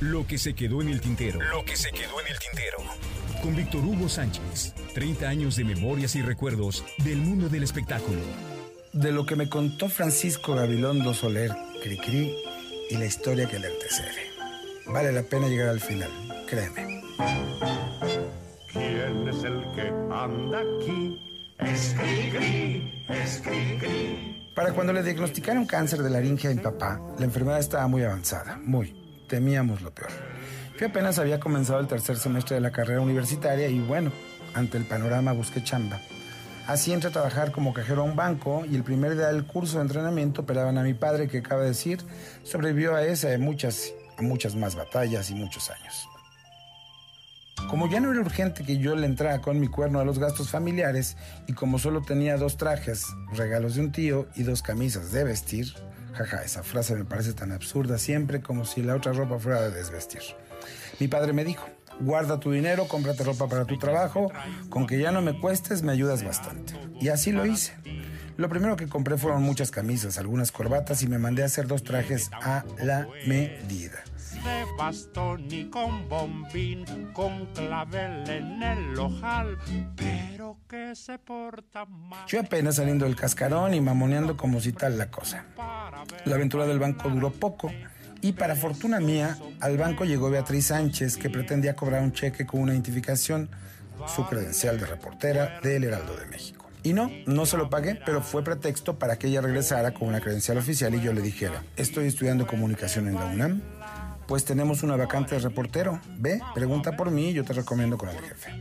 Lo 0.00 0.26
que 0.26 0.36
se 0.36 0.52
quedó 0.54 0.82
en 0.82 0.90
el 0.90 1.00
tintero. 1.00 1.40
Lo 1.40 1.64
que 1.64 1.74
se 1.74 1.90
quedó 1.90 2.20
en 2.20 2.26
el 2.26 2.38
tintero. 2.38 2.76
Con 3.42 3.56
Víctor 3.56 3.82
Hugo 3.82 4.10
Sánchez. 4.10 4.74
30 4.92 5.26
años 5.26 5.56
de 5.56 5.64
memorias 5.64 6.14
y 6.16 6.22
recuerdos 6.22 6.84
del 6.98 7.16
mundo 7.16 7.48
del 7.48 7.62
espectáculo. 7.62 8.20
De 8.92 9.10
lo 9.10 9.24
que 9.24 9.36
me 9.36 9.48
contó 9.48 9.88
Francisco 9.88 10.54
Gabilondo 10.54 11.14
Soler, 11.14 11.50
Cricri, 11.82 12.36
y 12.90 12.96
la 12.98 13.06
historia 13.06 13.48
que 13.48 13.58
le 13.58 13.68
antecede. 13.68 14.30
Vale 14.86 15.12
la 15.12 15.22
pena 15.22 15.48
llegar 15.48 15.70
al 15.70 15.80
final, 15.80 16.10
créeme. 16.46 17.02
¿Quién 18.72 19.28
es 19.28 19.44
el 19.44 19.64
que 19.74 19.88
anda 20.12 20.60
aquí? 20.60 21.18
Es 21.58 21.94
Cricri, 21.98 23.04
es 23.08 23.40
Cricri. 23.42 24.52
Para 24.54 24.74
cuando 24.74 24.92
le 24.92 25.02
diagnosticaron 25.02 25.64
cáncer 25.64 26.02
de 26.02 26.10
laringe 26.10 26.48
a 26.48 26.50
mi 26.50 26.60
papá, 26.60 27.00
la 27.18 27.24
enfermedad 27.24 27.60
estaba 27.60 27.88
muy 27.88 28.02
avanzada, 28.02 28.58
muy. 28.62 29.05
Temíamos 29.28 29.82
lo 29.82 29.90
peor. 29.92 30.10
Yo 30.78 30.86
apenas 30.86 31.18
había 31.18 31.40
comenzado 31.40 31.80
el 31.80 31.86
tercer 31.86 32.16
semestre 32.16 32.56
de 32.56 32.60
la 32.60 32.70
carrera 32.70 33.00
universitaria 33.00 33.68
y 33.68 33.78
bueno, 33.80 34.12
ante 34.54 34.76
el 34.78 34.84
panorama 34.84 35.32
busqué 35.32 35.62
chamba. 35.64 36.00
Así 36.66 36.92
entré 36.92 37.10
a 37.10 37.12
trabajar 37.12 37.52
como 37.52 37.72
cajero 37.72 38.02
a 38.02 38.04
un 38.04 38.16
banco 38.16 38.64
y 38.68 38.74
el 38.74 38.82
primer 38.82 39.14
día 39.14 39.28
del 39.28 39.44
curso 39.44 39.78
de 39.78 39.82
entrenamiento 39.82 40.42
operaban 40.42 40.78
a 40.78 40.82
mi 40.82 40.94
padre 40.94 41.28
que 41.28 41.38
acaba 41.38 41.62
de 41.62 41.68
decir 41.68 42.00
sobrevivió 42.42 42.96
a 42.96 43.04
esa 43.04 43.28
de 43.28 43.38
muchas, 43.38 43.92
a 44.18 44.22
muchas 44.22 44.56
más 44.56 44.74
batallas 44.74 45.30
y 45.30 45.34
muchos 45.34 45.70
años. 45.70 46.08
Como 47.68 47.88
ya 47.88 47.98
no 47.98 48.12
era 48.12 48.20
urgente 48.20 48.62
que 48.62 48.78
yo 48.78 48.94
le 48.94 49.06
entrara 49.06 49.40
con 49.40 49.58
mi 49.58 49.66
cuerno 49.66 49.98
a 49.98 50.04
los 50.04 50.20
gastos 50.20 50.50
familiares 50.50 51.16
y 51.48 51.52
como 51.52 51.80
solo 51.80 52.00
tenía 52.00 52.36
dos 52.36 52.56
trajes, 52.56 53.06
regalos 53.32 53.74
de 53.74 53.80
un 53.80 53.92
tío 53.92 54.28
y 54.36 54.44
dos 54.44 54.62
camisas 54.62 55.10
de 55.10 55.24
vestir, 55.24 55.74
jaja, 56.14 56.44
esa 56.44 56.62
frase 56.62 56.94
me 56.94 57.04
parece 57.04 57.32
tan 57.32 57.50
absurda 57.50 57.98
siempre 57.98 58.40
como 58.40 58.64
si 58.64 58.82
la 58.82 58.94
otra 58.94 59.12
ropa 59.12 59.40
fuera 59.40 59.62
de 59.62 59.72
desvestir. 59.72 60.22
Mi 61.00 61.08
padre 61.08 61.32
me 61.32 61.44
dijo, 61.44 61.66
guarda 61.98 62.38
tu 62.38 62.52
dinero, 62.52 62.86
cómprate 62.86 63.24
ropa 63.24 63.48
para 63.48 63.64
tu 63.64 63.78
trabajo, 63.78 64.30
con 64.70 64.86
que 64.86 65.00
ya 65.00 65.10
no 65.10 65.20
me 65.20 65.38
cuestes 65.40 65.82
me 65.82 65.90
ayudas 65.90 66.22
bastante. 66.22 66.74
Y 67.00 67.08
así 67.08 67.32
lo 67.32 67.44
hice. 67.46 67.72
Lo 68.36 68.48
primero 68.48 68.76
que 68.76 68.86
compré 68.86 69.18
fueron 69.18 69.42
muchas 69.42 69.72
camisas, 69.72 70.18
algunas 70.18 70.52
corbatas 70.52 71.02
y 71.02 71.08
me 71.08 71.18
mandé 71.18 71.42
a 71.42 71.46
hacer 71.46 71.66
dos 71.66 71.82
trajes 71.82 72.30
a 72.32 72.64
la 72.78 73.08
medida 73.26 74.04
de 74.46 74.64
bastón 74.78 75.46
y 75.50 75.64
con 75.64 76.08
bombín, 76.08 76.84
con 77.12 77.46
clavel 77.46 78.28
en 78.30 78.62
el 78.62 78.98
ojal, 78.98 79.58
pero 79.96 80.58
que 80.68 80.94
se 80.94 81.18
porta 81.18 81.84
mal. 81.84 82.24
Yo 82.28 82.40
apenas 82.40 82.76
saliendo 82.76 83.04
del 83.06 83.16
cascarón 83.16 83.74
y 83.74 83.80
mamoneando 83.80 84.36
como 84.36 84.60
si 84.60 84.72
tal 84.72 84.96
la 84.98 85.10
cosa. 85.10 85.44
La 86.24 86.36
aventura 86.36 86.66
del 86.66 86.78
banco 86.78 87.08
duró 87.08 87.32
poco 87.32 87.72
y 88.20 88.32
para 88.32 88.54
fortuna 88.54 89.00
mía, 89.00 89.36
al 89.60 89.76
banco 89.76 90.04
llegó 90.04 90.30
Beatriz 90.30 90.66
Sánchez 90.66 91.16
que 91.16 91.28
pretendía 91.28 91.74
cobrar 91.74 92.02
un 92.02 92.12
cheque 92.12 92.46
con 92.46 92.60
una 92.60 92.72
identificación, 92.72 93.50
su 94.14 94.26
credencial 94.26 94.78
de 94.78 94.86
reportera 94.86 95.60
del 95.62 95.84
Heraldo 95.84 96.16
de 96.16 96.26
México. 96.26 96.66
Y 96.82 96.92
no, 96.92 97.10
no 97.26 97.46
se 97.46 97.56
lo 97.56 97.68
pagué, 97.68 97.96
pero 98.06 98.22
fue 98.22 98.44
pretexto 98.44 98.96
para 98.96 99.18
que 99.18 99.26
ella 99.26 99.40
regresara 99.40 99.92
con 99.92 100.06
una 100.06 100.20
credencial 100.20 100.56
oficial 100.58 100.94
y 100.94 101.00
yo 101.00 101.12
le 101.12 101.20
dijera, 101.20 101.64
estoy 101.76 102.06
estudiando 102.06 102.46
comunicación 102.46 103.08
en 103.08 103.14
la 103.16 103.24
UNAM, 103.24 103.60
pues 104.26 104.44
tenemos 104.44 104.82
una 104.82 104.96
vacante 104.96 105.34
de 105.36 105.40
reportero. 105.40 106.00
Ve, 106.18 106.40
pregunta 106.54 106.96
por 106.96 107.10
mí 107.10 107.32
yo 107.32 107.44
te 107.44 107.52
recomiendo 107.52 107.96
con 107.98 108.08
el 108.08 108.18
jefe. 108.18 108.52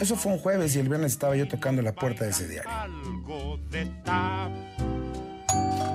Eso 0.00 0.16
fue 0.16 0.32
un 0.32 0.38
jueves 0.38 0.74
y 0.76 0.78
el 0.78 0.88
viernes 0.88 1.12
estaba 1.12 1.36
yo 1.36 1.48
tocando 1.48 1.82
la 1.82 1.92
puerta 1.92 2.24
de 2.24 2.30
ese 2.30 2.48
diario. 2.48 2.70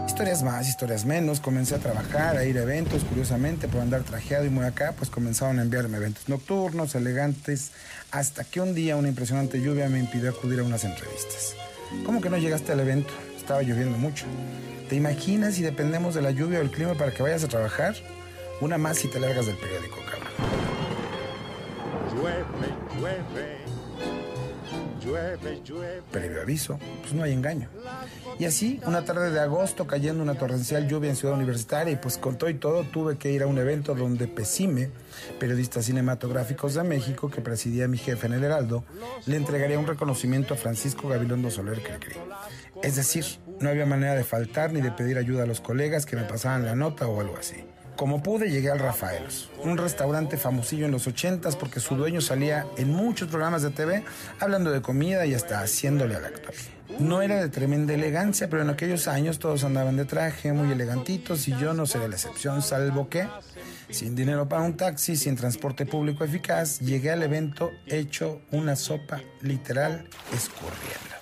Historias 0.08 0.44
más, 0.44 0.70
historias 0.70 1.06
menos. 1.06 1.42
Comencé 1.42 1.76
a 1.76 1.80
trabajar, 1.80 2.38
a 2.38 2.46
ir 2.46 2.58
a 2.58 2.64
eventos, 2.64 3.04
curiosamente, 3.04 3.68
por 3.68 3.82
andar 3.82 4.04
trajeado 4.04 4.46
y 4.46 4.50
muy 4.50 4.64
acá, 4.64 4.94
pues 4.98 5.10
comenzaron 5.10 5.60
a 5.60 5.62
enviarme 5.62 5.98
eventos 5.98 6.30
nocturnos, 6.30 6.96
elegantes, 6.96 7.72
hasta 8.12 8.46
que 8.46 8.62
un 8.62 8.74
día 8.74 8.96
una 8.96 9.10
impresionante 9.10 9.62
lluvia 9.62 9.90
me 9.90 10.00
impidió 10.00 10.30
acudir 10.30 10.62
a 10.62 10.64
unas 10.64 10.86
entrevistas. 10.86 11.56
¿Cómo 12.06 12.22
que 12.22 12.30
no 12.30 12.38
llegaste 12.38 12.72
al 12.72 12.80
evento? 12.80 13.14
Estaba 13.36 13.62
lloviendo 13.62 13.98
mucho. 13.98 14.26
¿Te 14.88 14.96
imaginas 14.96 15.56
si 15.56 15.64
dependemos 15.64 16.16
de 16.16 16.22
la 16.22 16.32
lluvia 16.32 16.60
o 16.60 16.62
el 16.62 16.72
clima 16.72 16.94
para 16.94 17.12
que 17.12 17.22
vayas 17.22 17.44
a 17.44 17.48
trabajar? 17.48 17.96
Una 18.62 18.78
más 18.78 19.04
y 19.04 19.10
te 19.10 19.20
largas 19.20 19.48
del 19.48 19.58
periódico, 19.58 19.98
cabrón. 20.10 20.30
Llueve, 22.16 22.46
llueve. 22.98 23.58
Llueve, 25.04 25.62
llueve. 25.64 26.02
Previo 26.10 26.42
aviso, 26.42 26.80
pues 27.02 27.14
no 27.14 27.24
hay 27.24 27.34
engaño. 27.34 27.70
Y 28.40 28.46
así, 28.46 28.80
una 28.86 29.04
tarde 29.04 29.30
de 29.30 29.40
agosto, 29.40 29.86
cayendo 29.86 30.24
una 30.24 30.36
torrencial 30.36 30.88
lluvia 30.88 31.10
en 31.10 31.16
Ciudad 31.16 31.36
Universitaria, 31.36 31.94
y 31.94 31.98
pues 31.98 32.18
con 32.18 32.38
todo 32.38 32.50
y 32.50 32.56
todo 32.56 32.84
tuve 32.84 33.18
que 33.18 33.32
ir 33.32 33.44
a 33.44 33.48
un 33.48 33.58
evento 33.58 33.94
donde 33.94 34.28
Pesime, 34.28 34.90
periodista 35.38 35.82
cinematográficos 35.82 36.74
de 36.74 36.84
México, 36.84 37.30
que 37.30 37.42
presidía 37.42 37.88
mi 37.88 37.98
jefe 37.98 38.28
en 38.28 38.34
el 38.34 38.44
Heraldo, 38.44 38.84
le 39.26 39.36
entregaría 39.36 39.78
un 39.78 39.88
reconocimiento 39.88 40.54
a 40.54 40.58
Francisco 40.58 41.10
Gabilondo 41.10 41.52
Soler 41.52 41.84
Cricri. 41.84 42.16
Es 42.82 42.96
decir, 42.96 43.26
no 43.60 43.70
había 43.70 43.86
manera 43.86 44.16
de 44.16 44.24
faltar 44.24 44.72
ni 44.72 44.82
de 44.82 44.92
pedir 44.92 45.18
ayuda 45.18 45.44
a 45.44 45.46
los 45.46 45.62
colegas 45.62 46.06
que 46.06 46.16
me 46.16 46.24
pasaban 46.24 46.66
la 46.66 46.76
nota 46.76 47.08
o 47.08 47.22
algo 47.22 47.38
así. 47.38 47.64
Como 47.96 48.22
pude, 48.22 48.52
llegué 48.52 48.70
al 48.70 48.80
Rafaelos, 48.80 49.50
un 49.64 49.78
restaurante 49.78 50.36
famosillo 50.36 50.86
en 50.86 50.92
los 50.92 51.08
ochentas 51.08 51.56
porque 51.56 51.80
su 51.80 51.96
dueño 51.96 52.20
salía 52.20 52.68
en 52.78 52.92
muchos 52.92 53.30
programas 53.30 53.62
de 53.62 53.70
TV 53.70 54.04
hablando 54.42 54.72
de 54.72 54.82
comida 54.82 55.26
y 55.26 55.34
hasta 55.34 55.62
haciéndole 55.62 56.16
al 56.16 56.26
actor. 56.26 56.54
No 57.00 57.22
era 57.22 57.38
de 57.38 57.48
tremenda 57.48 57.94
elegancia, 57.94 58.50
pero 58.50 58.64
en 58.64 58.70
aquellos 58.70 59.08
años 59.08 59.40
todos 59.40 59.64
andaban 59.64 59.96
de 59.96 60.04
traje, 60.04 60.52
muy 60.52 60.72
elegantitos 60.72 61.48
y 61.48 61.58
yo 61.58 61.74
no 61.74 61.86
seré 61.86 62.10
la 62.10 62.16
excepción, 62.16 62.62
salvo 62.62 63.08
que, 63.08 63.28
sin 63.90 64.14
dinero 64.14 64.50
para 64.50 64.64
un 64.64 64.76
taxi, 64.76 65.16
sin 65.16 65.38
transporte 65.38 65.86
público 65.86 66.26
eficaz, 66.26 66.80
llegué 66.80 67.12
al 67.12 67.24
evento 67.24 67.72
hecho 67.88 68.42
una 68.52 68.76
sopa 68.76 69.22
literal 69.42 70.08
escurriendo. 70.34 71.16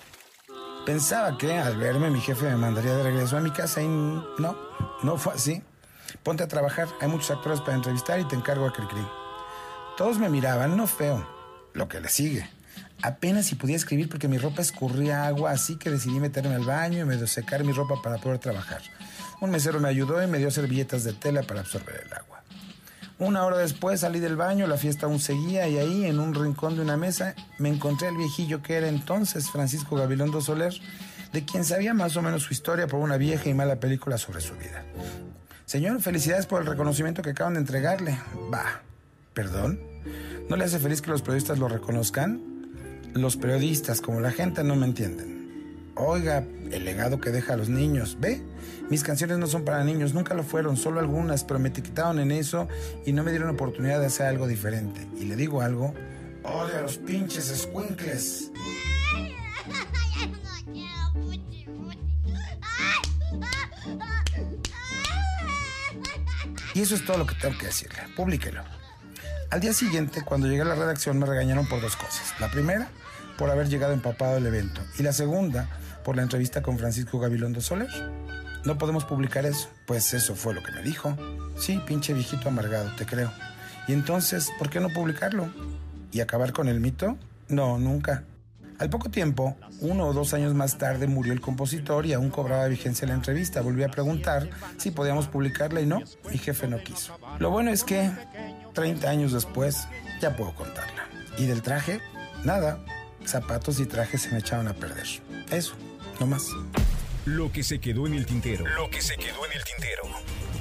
Pensaba 0.84 1.38
que 1.38 1.52
al 1.52 1.76
verme 1.76 2.10
mi 2.10 2.20
jefe 2.20 2.46
me 2.46 2.56
mandaría 2.56 2.96
de 2.96 3.04
regreso 3.04 3.36
a 3.36 3.40
mi 3.40 3.52
casa 3.52 3.80
y 3.80 3.86
no, 3.86 4.56
no 5.02 5.16
fue 5.16 5.34
así. 5.34 5.62
Ponte 6.22 6.42
a 6.42 6.48
trabajar, 6.48 6.88
hay 7.00 7.08
muchos 7.08 7.30
actores 7.30 7.60
para 7.60 7.74
entrevistar 7.74 8.20
y 8.20 8.24
te 8.24 8.36
encargo 8.36 8.66
a 8.66 8.72
Cricri. 8.72 9.06
Todos 9.96 10.18
me 10.18 10.28
miraban, 10.28 10.76
no 10.76 10.86
feo, 10.86 11.26
lo 11.72 11.88
que 11.88 12.00
le 12.00 12.08
sigue. 12.08 12.48
Apenas 13.02 13.46
si 13.46 13.54
podía 13.54 13.76
escribir 13.76 14.08
porque 14.08 14.28
mi 14.28 14.38
ropa 14.38 14.62
escurría 14.62 15.26
agua, 15.26 15.50
así 15.50 15.76
que 15.76 15.90
decidí 15.90 16.20
meterme 16.20 16.54
al 16.54 16.64
baño 16.64 17.00
y 17.00 17.04
medio 17.04 17.26
secar 17.26 17.64
mi 17.64 17.72
ropa 17.72 18.00
para 18.02 18.18
poder 18.18 18.38
trabajar. 18.38 18.82
Un 19.40 19.50
mesero 19.50 19.80
me 19.80 19.88
ayudó 19.88 20.22
y 20.22 20.26
me 20.26 20.38
dio 20.38 20.50
servilletas 20.50 21.04
de 21.04 21.12
tela 21.12 21.42
para 21.42 21.60
absorber 21.60 22.02
el 22.06 22.12
agua. 22.12 22.42
Una 23.18 23.44
hora 23.44 23.58
después 23.58 24.00
salí 24.00 24.18
del 24.18 24.36
baño, 24.36 24.66
la 24.66 24.76
fiesta 24.76 25.06
aún 25.06 25.20
seguía 25.20 25.68
y 25.68 25.78
ahí, 25.78 26.06
en 26.06 26.18
un 26.18 26.34
rincón 26.34 26.74
de 26.74 26.82
una 26.82 26.96
mesa, 26.96 27.34
me 27.58 27.68
encontré 27.68 28.08
al 28.08 28.16
viejillo 28.16 28.62
que 28.62 28.74
era 28.74 28.88
entonces 28.88 29.50
Francisco 29.50 29.96
Gabilondo 29.96 30.40
Soler, 30.40 30.74
de 31.32 31.44
quien 31.44 31.64
sabía 31.64 31.94
más 31.94 32.16
o 32.16 32.22
menos 32.22 32.42
su 32.42 32.52
historia 32.52 32.86
por 32.86 33.00
una 33.00 33.16
vieja 33.16 33.48
y 33.48 33.54
mala 33.54 33.76
película 33.76 34.18
sobre 34.18 34.40
su 34.40 34.54
vida. 34.54 34.84
Señor, 35.66 36.00
felicidades 36.02 36.46
por 36.46 36.60
el 36.60 36.66
reconocimiento 36.66 37.22
que 37.22 37.30
acaban 37.30 37.54
de 37.54 37.60
entregarle. 37.60 38.18
Va, 38.52 38.82
¿perdón? 39.32 39.80
¿No 40.48 40.56
le 40.56 40.64
hace 40.64 40.78
feliz 40.78 41.00
que 41.00 41.10
los 41.10 41.22
periodistas 41.22 41.58
lo 41.58 41.68
reconozcan? 41.68 42.40
Los 43.14 43.36
periodistas, 43.36 44.00
como 44.00 44.20
la 44.20 44.30
gente, 44.30 44.62
no 44.62 44.76
me 44.76 44.86
entienden. 44.86 45.92
Oiga, 45.96 46.44
el 46.70 46.84
legado 46.84 47.20
que 47.20 47.30
deja 47.30 47.54
a 47.54 47.56
los 47.56 47.68
niños. 47.68 48.18
¿Ve? 48.20 48.42
Mis 48.90 49.02
canciones 49.02 49.38
no 49.38 49.46
son 49.46 49.64
para 49.64 49.84
niños, 49.84 50.12
nunca 50.12 50.34
lo 50.34 50.42
fueron, 50.42 50.76
solo 50.76 51.00
algunas, 51.00 51.44
pero 51.44 51.58
me 51.58 51.68
etiquetaron 51.70 52.18
en 52.18 52.32
eso 52.32 52.68
y 53.06 53.12
no 53.12 53.22
me 53.22 53.30
dieron 53.30 53.48
oportunidad 53.48 54.00
de 54.00 54.06
hacer 54.06 54.26
algo 54.26 54.46
diferente. 54.46 55.06
Y 55.18 55.24
le 55.24 55.36
digo 55.36 55.62
algo. 55.62 55.94
A 56.44 56.80
los 56.82 56.98
pinches 56.98 57.48
escuincles. 57.50 58.50
Y 66.74 66.80
eso 66.80 66.94
es 66.94 67.04
todo 67.04 67.18
lo 67.18 67.26
que 67.26 67.34
tengo 67.36 67.56
que 67.56 67.66
decirle. 67.66 68.00
Publíquelo. 68.16 68.62
Al 69.50 69.60
día 69.60 69.72
siguiente, 69.72 70.22
cuando 70.24 70.48
llegué 70.48 70.62
a 70.62 70.66
la 70.66 70.74
redacción, 70.74 71.18
me 71.18 71.26
regañaron 71.26 71.68
por 71.68 71.80
dos 71.80 71.96
cosas. 71.96 72.34
La 72.40 72.50
primera, 72.50 72.88
por 73.38 73.50
haber 73.50 73.68
llegado 73.68 73.92
empapado 73.92 74.36
al 74.36 74.46
evento. 74.46 74.80
Y 74.98 75.04
la 75.04 75.12
segunda, 75.12 75.68
por 76.04 76.16
la 76.16 76.22
entrevista 76.22 76.62
con 76.62 76.78
Francisco 76.78 77.20
Gabilondo 77.20 77.60
Soler. 77.60 77.88
No 78.64 78.78
podemos 78.78 79.04
publicar 79.04 79.46
eso. 79.46 79.70
Pues 79.86 80.12
eso 80.14 80.34
fue 80.34 80.54
lo 80.54 80.62
que 80.62 80.72
me 80.72 80.82
dijo. 80.82 81.16
Sí, 81.56 81.80
pinche 81.86 82.12
viejito 82.12 82.48
amargado, 82.48 82.90
te 82.96 83.06
creo. 83.06 83.32
Y 83.86 83.92
entonces, 83.92 84.50
¿por 84.58 84.70
qué 84.70 84.80
no 84.80 84.88
publicarlo? 84.88 85.48
¿Y 86.10 86.20
acabar 86.20 86.52
con 86.52 86.68
el 86.68 86.80
mito? 86.80 87.16
No, 87.48 87.78
nunca. 87.78 88.24
Al 88.78 88.90
poco 88.90 89.08
tiempo, 89.08 89.56
uno 89.80 90.06
o 90.06 90.12
dos 90.12 90.34
años 90.34 90.52
más 90.54 90.78
tarde, 90.78 91.06
murió 91.06 91.32
el 91.32 91.40
compositor 91.40 92.06
y 92.06 92.12
aún 92.12 92.30
cobraba 92.30 92.66
vigencia 92.66 93.06
la 93.06 93.14
entrevista. 93.14 93.60
Volví 93.60 93.84
a 93.84 93.88
preguntar 93.88 94.50
si 94.78 94.90
podíamos 94.90 95.28
publicarla 95.28 95.80
y 95.80 95.86
no, 95.86 96.02
mi 96.30 96.38
jefe 96.38 96.66
no 96.66 96.78
quiso. 96.78 97.18
Lo 97.38 97.50
bueno 97.50 97.70
es 97.70 97.84
que, 97.84 98.10
30 98.72 99.08
años 99.08 99.32
después, 99.32 99.86
ya 100.20 100.36
puedo 100.36 100.54
contarla. 100.54 101.08
Y 101.38 101.46
del 101.46 101.62
traje, 101.62 102.00
nada. 102.44 102.84
Zapatos 103.24 103.80
y 103.80 103.86
trajes 103.86 104.22
se 104.22 104.30
me 104.32 104.38
echaron 104.38 104.68
a 104.68 104.74
perder. 104.74 105.06
Eso, 105.50 105.74
no 106.20 106.26
más. 106.26 106.48
Lo 107.24 107.50
que 107.52 107.62
se 107.62 107.78
quedó 107.78 108.06
en 108.06 108.14
el 108.14 108.26
tintero. 108.26 108.66
Lo 108.76 108.90
que 108.90 109.00
se 109.00 109.16
quedó 109.16 109.46
en 109.46 109.52
el 109.52 109.64
tintero. 109.64 110.02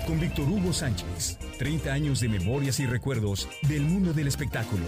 con 0.08 0.20
Víctor 0.20 0.48
Hugo 0.48 0.72
Sánchez. 0.72 1.40
30 1.58 1.92
años 1.92 2.20
de 2.20 2.30
memorias 2.30 2.80
y 2.80 2.86
recuerdos 2.86 3.50
del 3.64 3.82
mundo 3.82 4.14
del 4.14 4.28
espectáculo. 4.28 4.86